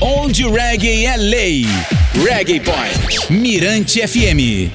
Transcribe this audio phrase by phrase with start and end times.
[0.00, 1.66] Onde o reggae é lei.
[2.14, 3.32] Reggae Point.
[3.32, 4.70] Mirante FM.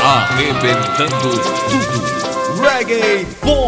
[0.00, 1.40] Arrebentando
[1.70, 2.62] tudo.
[2.62, 3.63] Reggae Point.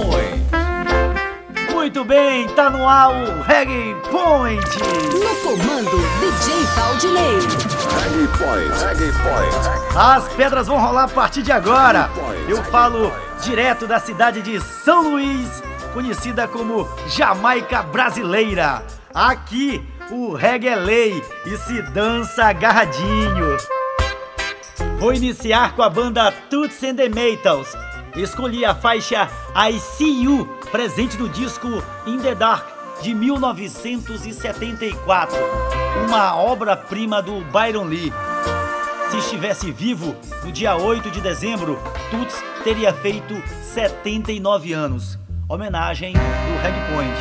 [1.97, 4.67] Muito bem, tá no ar o Reggae Point.
[5.15, 7.39] No comando, DJ Valdinei.
[8.03, 8.85] Reggae Point.
[8.85, 9.97] Reggae Point.
[9.97, 12.11] As pedras vão rolar a partir de agora.
[12.47, 13.11] Eu falo
[13.43, 15.63] direto da cidade de São Luís,
[15.95, 18.83] conhecida como Jamaica Brasileira.
[19.15, 23.57] Aqui o reggae é lei e se dança agarradinho.
[24.99, 27.75] Vou iniciar com a banda Toots and the Maytals.
[28.15, 32.67] Escolhi a faixa I See You, presente no disco In the Dark
[33.03, 35.37] de 1974,
[36.09, 38.13] uma obra-prima do Byron Lee.
[39.11, 41.79] Se estivesse vivo, no dia 8 de dezembro,
[42.11, 45.17] Toots teria feito 79 anos.
[45.49, 47.15] Homenagem do Reg Point.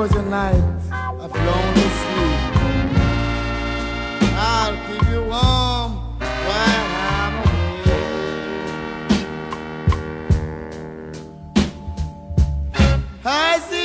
[0.00, 0.54] Through the night
[1.20, 2.40] of lonely sleep,
[4.34, 5.90] I'll keep you warm
[6.46, 8.08] while I'm away.
[13.26, 13.79] I see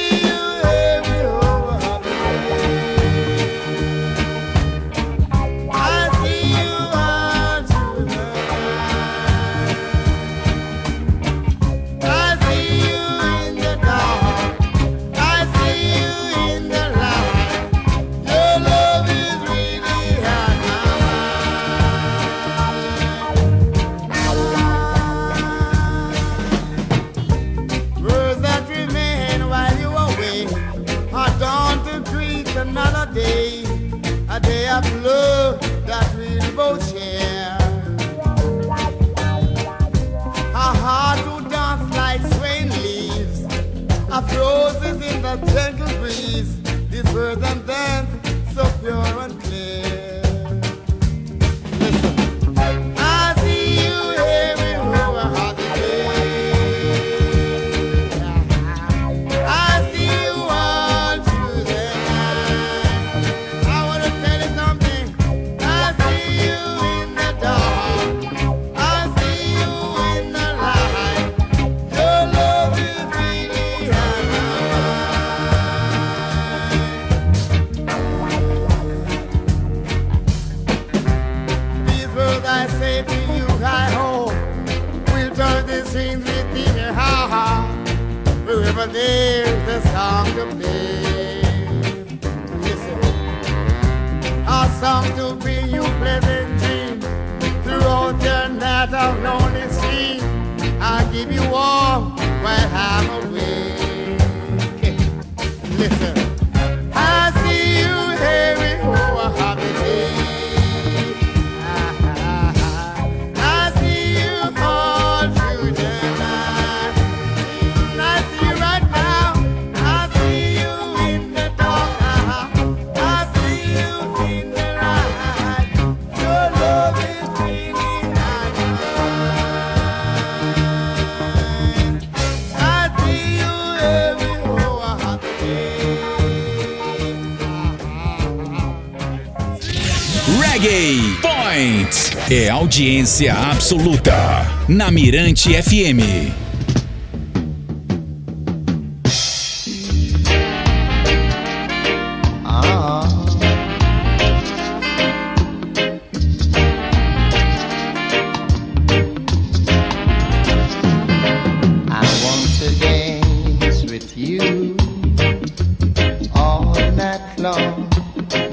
[142.65, 144.43] audiência absoluta.
[144.67, 146.33] Na Mirante FM.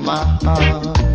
[0.05, 1.12] My heart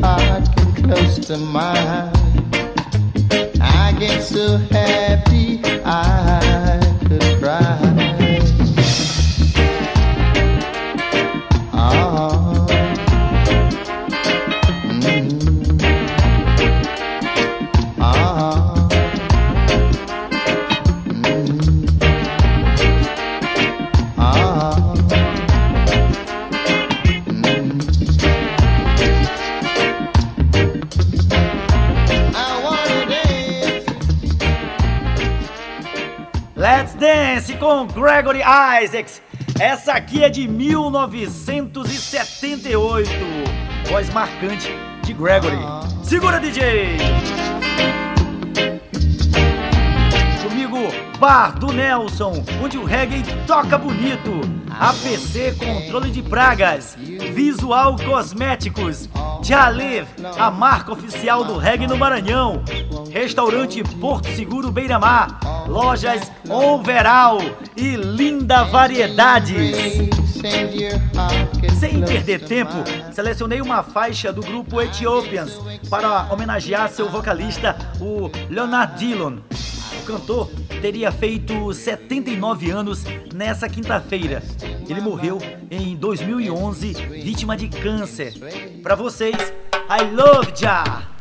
[0.00, 2.10] heart get close to mine.
[3.60, 5.60] I get so happy.
[5.84, 6.31] I
[37.86, 39.22] Gregory Isaacs.
[39.60, 43.08] Essa aqui é de 1978.
[43.88, 44.68] Voz marcante
[45.02, 45.58] de Gregory.
[45.62, 45.86] Ah.
[46.02, 46.96] Segura, DJ!
[50.42, 50.78] Comigo,
[51.18, 54.61] Bar do Nelson, onde o reggae toca bonito.
[54.78, 56.96] APC Controle de Pragas,
[57.34, 59.08] Visual Cosméticos,
[59.42, 60.06] Jalev,
[60.38, 62.62] a marca oficial do reggae no Maranhão,
[63.10, 65.38] Restaurante Porto Seguro Beira Mar,
[65.68, 67.38] Lojas Overall
[67.76, 70.12] e Linda Variedades.
[71.78, 72.72] Sem perder tempo,
[73.12, 75.52] selecionei uma faixa do grupo Ethiopians
[75.88, 79.38] para homenagear seu vocalista, o Leonard Dillon
[80.02, 80.50] cantor,
[80.80, 83.04] teria feito 79 anos
[83.34, 84.42] nessa quinta-feira.
[84.88, 85.38] Ele morreu
[85.70, 88.34] em 2011, vítima de câncer.
[88.82, 89.52] Para vocês,
[89.88, 91.11] I Love Ya!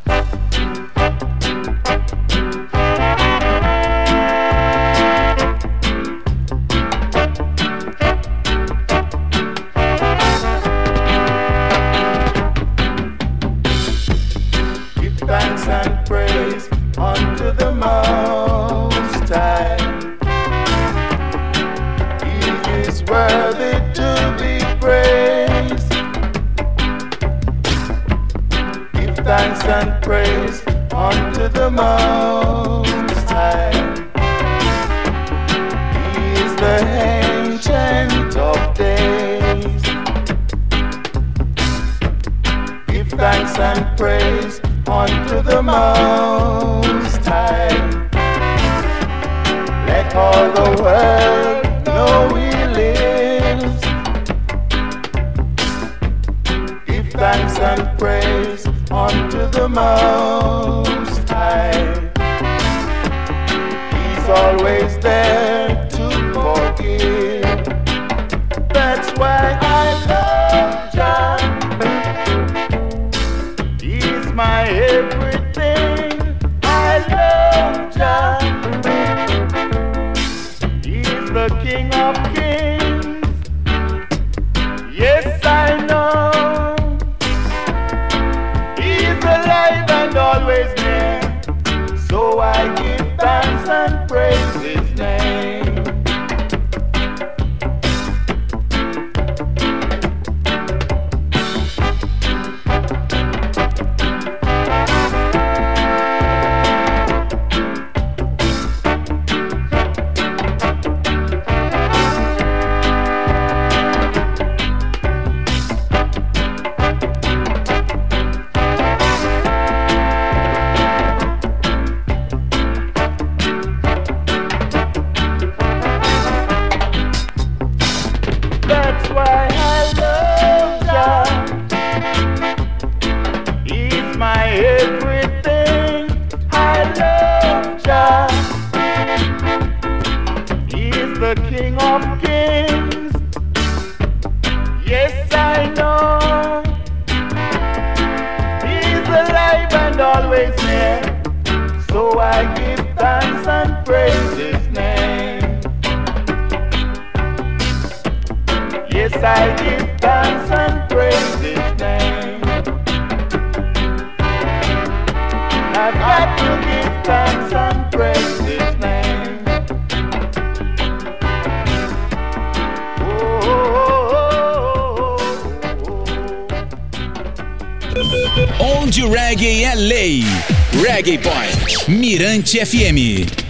[181.91, 183.40] Mirante FM.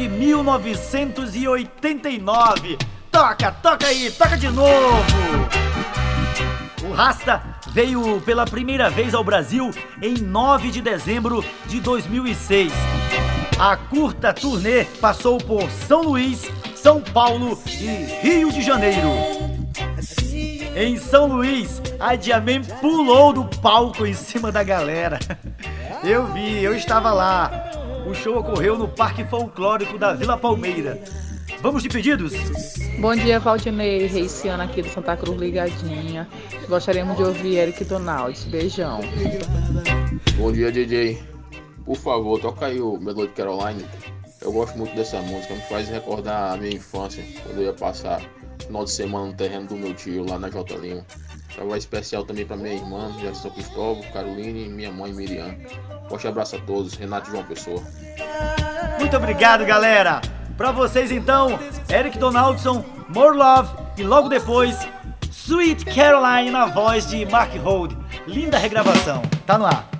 [0.00, 2.78] De 1989.
[3.10, 5.04] Toca, toca aí, toca de novo.
[6.88, 7.42] O Rasta
[7.72, 12.72] veio pela primeira vez ao Brasil em 9 de dezembro de 2006.
[13.58, 19.10] A curta turnê passou por São Luís, São Paulo e Rio de Janeiro.
[20.74, 25.18] Em São Luís, a Diamém pulou do palco em cima da galera.
[26.02, 27.69] Eu vi, eu estava lá.
[28.06, 31.02] O show ocorreu no Parque Folclórico da Vila Palmeira.
[31.60, 32.32] Vamos de pedidos?
[32.98, 36.28] Bom dia, Valdinei, Reiciana aqui do Santa Cruz ligadinha.
[36.68, 38.48] Gostaríamos de ouvir Eric Donaldi.
[38.48, 39.00] Beijão.
[40.36, 41.22] Bom dia, DJ.
[41.84, 43.84] Por favor, toca aí o Melody Caroline.
[44.40, 48.22] Eu gosto muito dessa música, me faz recordar a minha infância, quando eu ia passar
[48.58, 51.04] final de semana no terreno do meu tio lá na J Lima.
[51.54, 55.54] Trabalho especial também para minha irmã, São Cristóvão, Caroline minha mãe Miriam.
[56.08, 57.82] Forte abraço a todos, Renato João Pessoa.
[58.98, 60.20] Muito obrigado, galera.
[60.56, 64.76] Para vocês então, Eric Donaldson, More Love e logo depois
[65.30, 67.96] Sweet Caroline na voz de Mark Hold.
[68.26, 69.22] Linda regravação.
[69.46, 69.99] Tá no ar.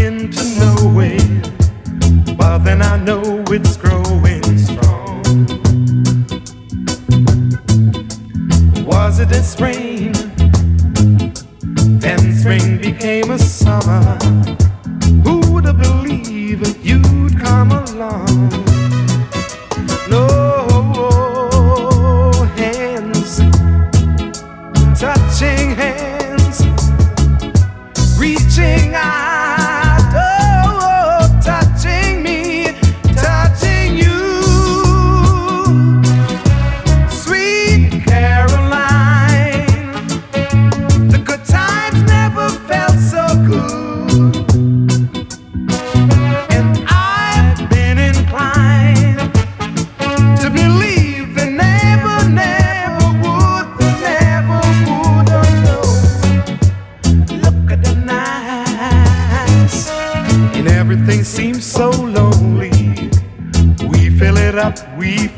[65.01, 65.29] we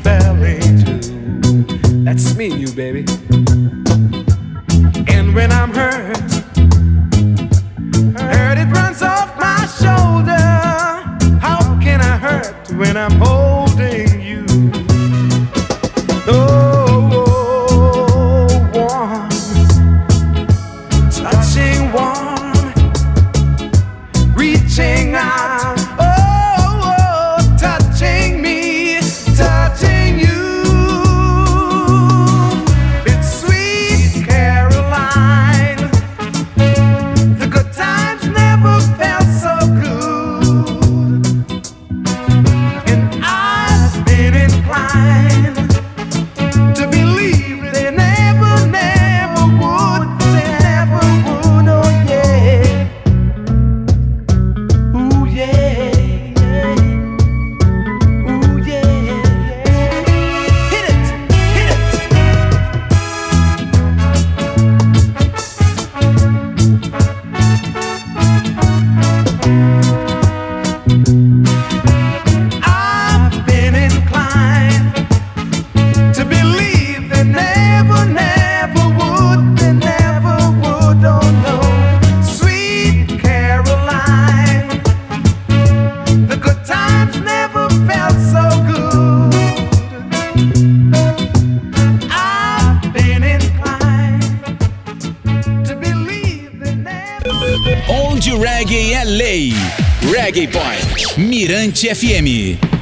[101.64, 102.73] Mirante FM.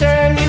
[0.00, 0.39] Turn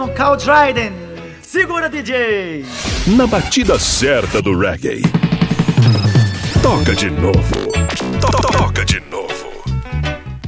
[0.00, 0.92] com Carl Dryden.
[1.42, 2.64] Segura, DJ!
[3.06, 5.02] Na batida certa do reggae.
[6.62, 7.72] Toca de novo.
[8.18, 9.50] To- Toca de novo.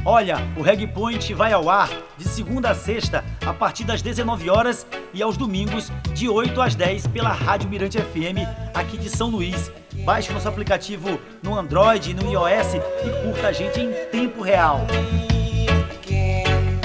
[0.03, 4.49] Olha, o Reg Point vai ao ar de segunda a sexta, a partir das 19
[4.49, 9.29] horas e aos domingos, de 8 às 10, pela Rádio Mirante FM, aqui de São
[9.29, 9.71] Luís.
[10.03, 14.87] Baixe nosso aplicativo no Android e no iOS e curta a gente em tempo real.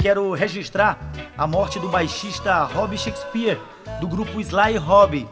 [0.01, 1.08] Quero registrar
[1.39, 3.57] a morte do baixista Rob Shakespeare,
[4.01, 5.25] do grupo Sly Robbie.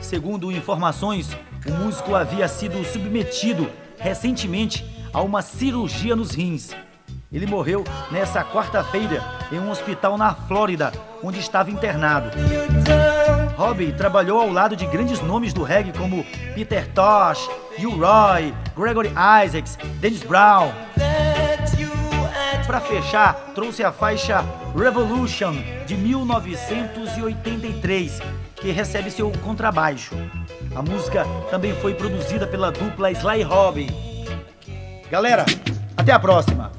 [0.00, 1.30] Segundo informações,
[1.64, 3.70] o músico havia sido submetido
[4.00, 6.74] recentemente a uma cirurgia nos rins.
[7.32, 9.22] Ele morreu nessa quarta-feira
[9.52, 12.30] em um hospital na Flórida, onde estava internado.
[13.56, 16.24] Robbie trabalhou ao lado de grandes nomes do reggae como
[16.56, 17.48] Peter Tosh,
[17.78, 19.12] Hugh Roy, Gregory
[19.44, 20.72] Isaacs, Dennis Brown.
[22.68, 24.44] Para fechar, trouxe a faixa
[24.76, 25.54] Revolution
[25.86, 28.20] de 1983,
[28.56, 30.14] que recebe seu contrabaixo.
[30.76, 33.88] A música também foi produzida pela dupla Sly Robbie.
[35.10, 35.46] Galera,
[35.96, 36.70] até a próxima!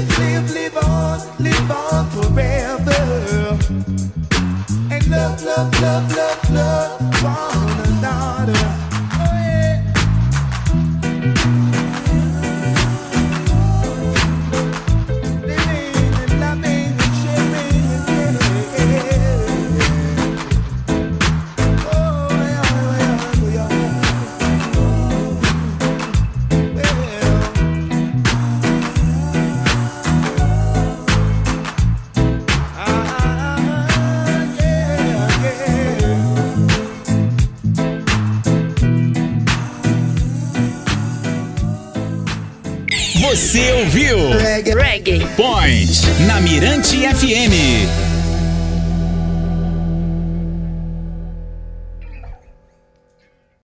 [0.00, 3.58] live, live, live on, live on forever.
[4.90, 6.89] And love, love, love, love, love.
[44.74, 45.26] Reggae.
[45.36, 48.09] Point na Mirante FM.